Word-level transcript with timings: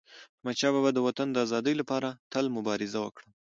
احمدشاه 0.39 0.71
بابا 0.75 0.89
د 0.93 0.99
وطن 1.07 1.27
د 1.31 1.37
ازادی 1.45 1.73
لپاره 1.81 2.09
تل 2.31 2.45
مبارزه 2.57 2.99
وکړه. 3.01 3.27